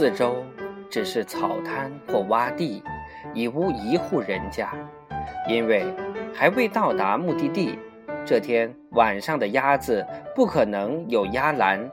[0.00, 0.42] 四周
[0.88, 2.82] 只是草滩或洼地，
[3.34, 4.72] 已无一户人家，
[5.46, 5.84] 因为
[6.34, 7.78] 还未到达目的地。
[8.24, 10.02] 这天晚上的鸭子
[10.34, 11.86] 不可能有鸭栏，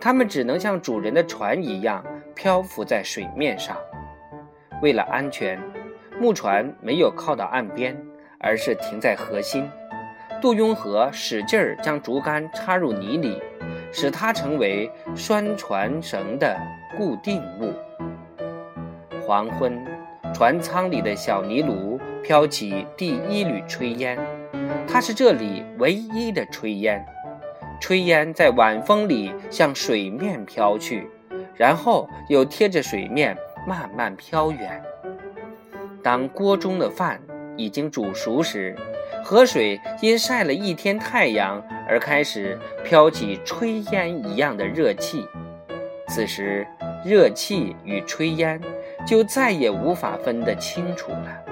[0.00, 2.04] 它们只能像主人的船一样
[2.36, 3.76] 漂浮在水面上。
[4.80, 5.60] 为了安全，
[6.20, 8.00] 木船没有靠到岸边，
[8.38, 9.68] 而是停在河心。
[10.40, 13.42] 杜雍和使劲儿将竹竿插入泥里，
[13.92, 16.56] 使它成为拴船绳的
[16.96, 17.72] 固定物。
[19.26, 19.84] 黄昏，
[20.34, 24.18] 船舱里的小泥炉飘起第一缕炊烟，
[24.88, 27.04] 它是这里唯一的炊烟。
[27.80, 31.08] 炊烟在晚风里向水面飘去，
[31.54, 34.82] 然后又贴着水面慢慢飘远。
[36.02, 37.20] 当锅中的饭
[37.56, 38.76] 已经煮熟时，
[39.22, 45.26] 河水因晒了一天太阳而开始飘起炊烟一样的热气，
[46.08, 46.66] 此时
[47.04, 48.60] 热气与炊烟
[49.06, 51.44] 就再也无法分得清楚了。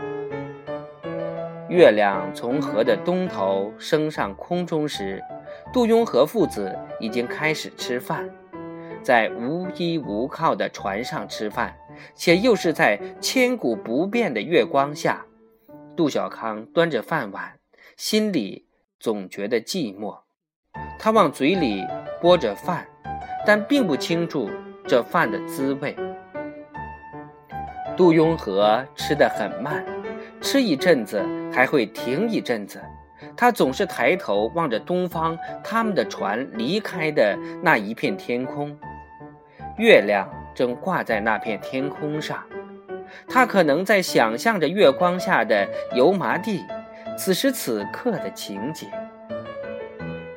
[1.68, 5.22] 月亮从河的东头升上空中时，
[5.72, 8.28] 杜雍和父子已经开始吃饭，
[9.02, 11.76] 在无依无靠的船上吃饭，
[12.14, 15.24] 且又是在千古不变的月光下，
[15.94, 17.57] 杜小康端着饭碗。
[17.98, 18.64] 心里
[19.00, 20.20] 总觉得寂寞，
[21.00, 21.84] 他往嘴里
[22.20, 22.86] 拨着饭，
[23.44, 24.48] 但并不清楚
[24.86, 25.96] 这饭的滋味。
[27.96, 29.84] 杜雍和吃得很慢，
[30.40, 31.20] 吃一阵子
[31.52, 32.80] 还会停一阵子。
[33.36, 38.78] 他总是抬头望着东方，他们的船离开的那一片天空，
[39.76, 42.46] 月亮正挂在那片天空上。
[43.26, 46.64] 他可能在想象着月光下的油麻地。
[47.18, 48.88] 此时此刻的情景，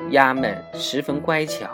[0.09, 1.69] 鸭们十分乖巧，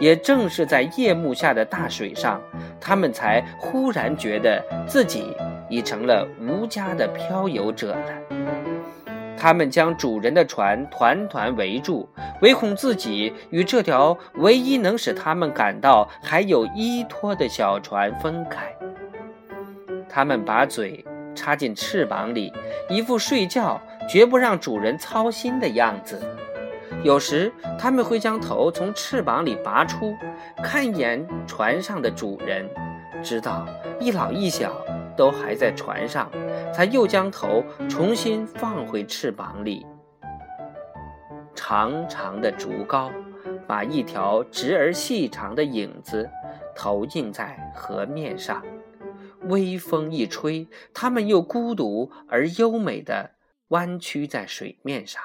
[0.00, 2.40] 也正是在夜幕下的大水上，
[2.80, 5.36] 它们才忽然觉得自己
[5.68, 9.04] 已成了无家的漂游者了。
[9.36, 12.08] 它们将主人的船团团围住，
[12.40, 18.74] 唯恐自己与这条唯一能使它们感到还有依托的小船分开。
[20.08, 22.50] 它们把嘴插进翅膀里，
[22.88, 23.78] 一副睡觉。
[24.08, 26.20] 绝不让主人操心的样子。
[27.02, 30.14] 有时他们会将头从翅膀里拔出，
[30.62, 32.68] 看一眼船上的主人，
[33.22, 33.66] 知道
[34.00, 34.84] 一老一小
[35.16, 36.30] 都还在船上，
[36.72, 39.86] 才又将头重新放回翅膀里。
[41.54, 43.10] 长长的竹篙
[43.66, 46.28] 把一条直而细长的影子
[46.74, 48.62] 投映在河面上，
[49.42, 53.35] 微风一吹，它们又孤独而优美的。
[53.68, 55.22] 弯曲在水面上。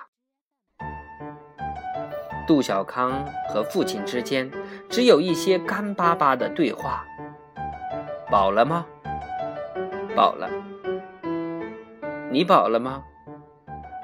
[2.48, 4.52] 杜小康和父亲之间
[4.90, 7.06] 只有一些干巴巴的对话。
[8.30, 8.86] 饱了吗？
[10.16, 10.50] 饱了。
[12.32, 13.04] 你饱了吗？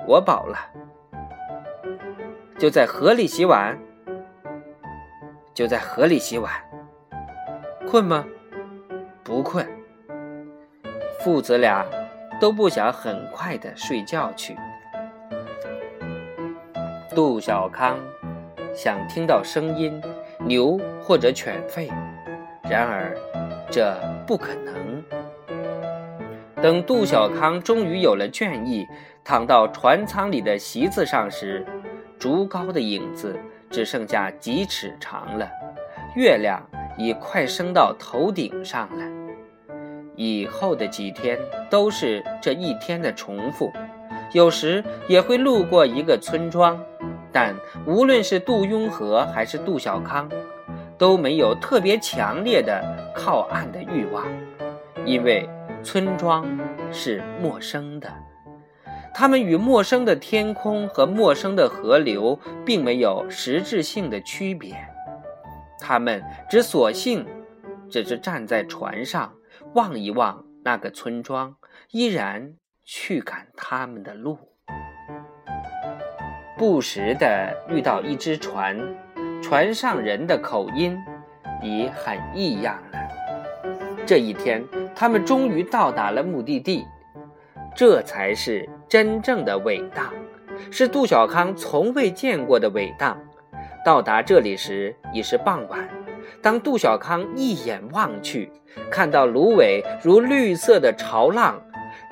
[0.08, 0.58] 我饱了。
[2.60, 3.78] 就在河里洗碗。
[5.54, 6.54] 就在河里洗碗。
[7.88, 8.24] 困吗？
[9.24, 9.68] 不困。
[11.20, 11.86] 父子俩。
[12.40, 14.56] 都不想很快的睡觉去。
[17.16, 17.98] 杜小康
[18.76, 20.00] 想听到声音，
[20.40, 21.90] 牛或者犬吠，
[22.70, 23.18] 然而
[23.72, 23.98] 这
[24.28, 25.04] 不可能。
[26.62, 28.86] 等杜小康终于有了倦意，
[29.24, 31.66] 躺到船舱里的席子上时，
[32.20, 33.36] 竹篙的影子
[33.70, 35.50] 只剩下几尺长了，
[36.16, 36.62] 月亮
[36.98, 39.17] 已快升到头顶上了。
[40.18, 41.40] 以后的几天
[41.70, 43.72] 都是这一天的重复，
[44.34, 46.84] 有时也会路过一个村庄，
[47.32, 47.56] 但
[47.86, 50.28] 无论是杜雍和还是杜小康，
[50.98, 52.84] 都没有特别强烈的
[53.16, 54.26] 靠岸的欲望，
[55.06, 55.48] 因为
[55.84, 56.46] 村庄
[56.92, 58.12] 是陌生的，
[59.14, 64.76] 他们与陌生的天空和陌生的河流并没有实质性的区别，
[65.80, 67.24] 他们只索性
[67.88, 69.32] 只是站在船上。
[69.74, 71.56] 望一望那个村庄，
[71.92, 72.54] 依然
[72.84, 74.38] 去赶他们的路。
[76.58, 78.78] 不时地遇到一只船，
[79.42, 80.98] 船上人的口音
[81.62, 83.00] 已很异样了。
[84.06, 84.64] 这一天，
[84.96, 86.86] 他们终于到达了目的地，
[87.76, 90.12] 这才是真正的伟大，
[90.72, 93.16] 是杜小康从未见过的伟大。
[93.86, 96.07] 到达这里时已是傍晚。
[96.48, 98.50] 当杜小康一眼望去，
[98.90, 101.62] 看到芦苇如绿色的潮浪，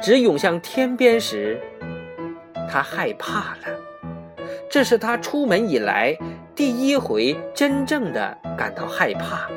[0.02, 1.58] 直涌向天边时，
[2.70, 4.48] 他害怕了。
[4.70, 6.18] 这是他出门以来
[6.54, 9.50] 第一回真正的感到害怕。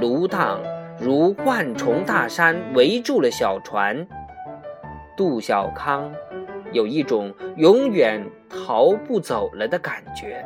[0.00, 0.58] 芦荡
[0.98, 4.08] 如万重大山围住了小船。
[5.14, 6.10] 杜小康
[6.72, 10.42] 有一种永远逃不走了的感觉。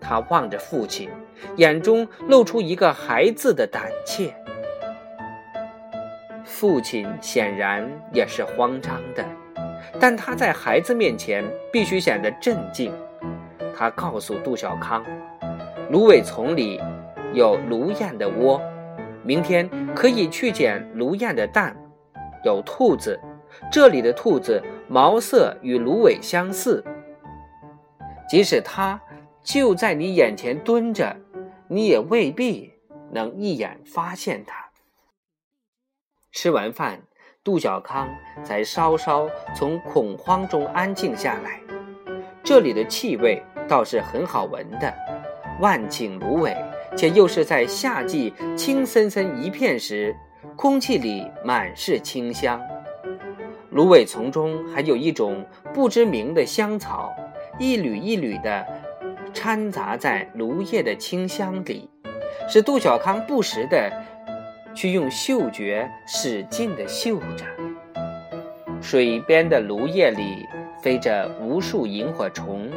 [0.00, 1.10] 他望着父亲，
[1.56, 4.34] 眼中露出一个孩子的胆怯。
[6.44, 9.24] 父亲显然也是慌张的，
[9.98, 12.92] 但他在孩子面前必须显得镇静。
[13.76, 15.04] 他告诉杜小康，
[15.90, 16.80] 芦苇丛里
[17.32, 18.60] 有芦燕的窝，
[19.22, 21.76] 明天可以去捡芦燕的蛋。
[22.44, 23.18] 有兔子，
[23.72, 26.84] 这里的兔子毛色与芦苇相似。
[28.28, 29.00] 即使它
[29.42, 31.16] 就在你眼前蹲着，
[31.74, 32.72] 你也未必
[33.10, 34.70] 能一眼发现它。
[36.30, 37.02] 吃完饭，
[37.42, 38.08] 杜小康
[38.44, 41.60] 才稍稍从恐慌中安静下来。
[42.44, 44.94] 这里的气味倒是很好闻的，
[45.60, 46.56] 万顷芦苇，
[46.96, 50.14] 且又是在夏季青森森一片时，
[50.54, 52.62] 空气里满是清香。
[53.70, 57.12] 芦苇丛中还有一种不知名的香草，
[57.58, 58.64] 一缕一缕的
[59.34, 61.90] 掺杂在芦叶的清香里，
[62.48, 63.92] 使杜小康不时的
[64.74, 67.44] 去用嗅觉使劲的嗅着。
[68.80, 70.46] 水边的芦叶里。
[70.82, 72.70] 飞着无数萤火虫，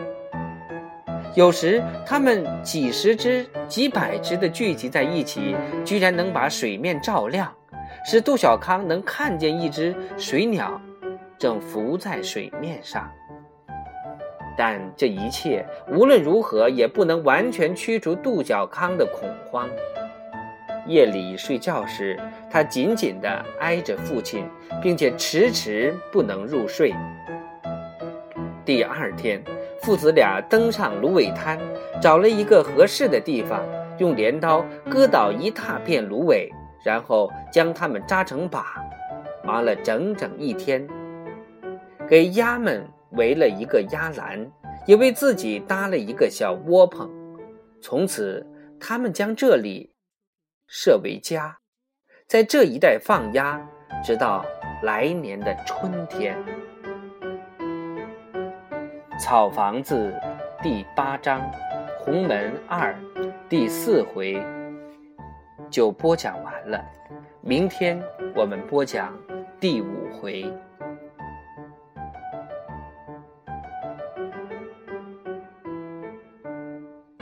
[1.35, 5.53] 有时它们几十只、几百只的聚集在一起，
[5.83, 7.53] 居然能把水面照亮，
[8.05, 10.79] 使杜小康能看见一只水鸟
[11.37, 13.11] 正浮在水面上。
[14.57, 19.69] 但这一切无论如何也不能完全驱除杜小康的恐慌。
[20.87, 22.17] 夜里睡觉时，
[22.49, 24.45] 他紧紧地挨着父亲，
[24.81, 26.95] 并且迟迟不能入睡。
[28.65, 29.43] 第二天，
[29.81, 31.59] 父子俩登上芦苇滩，
[32.01, 33.63] 找了一个合适的地方，
[33.97, 36.49] 用镰刀割倒一大片芦苇，
[36.83, 38.81] 然后将它们扎成把，
[39.43, 40.87] 忙了整整一天。
[42.07, 42.87] 给鸭们
[43.17, 44.49] 围了一个鸭栏，
[44.85, 47.11] 也为自己搭了一个小窝棚。
[47.81, 48.45] 从此，
[48.79, 49.93] 他们将这里
[50.67, 51.57] 设为家，
[52.27, 53.59] 在这一带放鸭，
[54.03, 54.45] 直到
[54.83, 56.37] 来年的春天。
[59.19, 60.13] 草房子
[60.61, 61.41] 第八章，
[61.99, 62.95] 鸿门二
[63.49, 64.39] 第四回
[65.71, 66.83] 就播讲完了。
[67.41, 68.01] 明天
[68.35, 69.17] 我们播讲
[69.59, 70.45] 第五回。